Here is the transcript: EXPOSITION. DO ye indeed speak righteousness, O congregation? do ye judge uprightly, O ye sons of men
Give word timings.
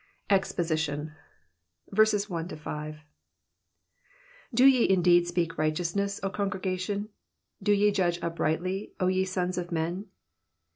EXPOSITION. 0.31 1.11
DO 1.93 2.03
ye 4.57 4.89
indeed 4.89 5.27
speak 5.27 5.57
righteousness, 5.59 6.19
O 6.23 6.29
congregation? 6.31 7.09
do 7.61 7.71
ye 7.71 7.91
judge 7.91 8.17
uprightly, 8.23 8.93
O 8.99 9.05
ye 9.05 9.23
sons 9.25 9.59
of 9.59 9.71
men 9.71 10.07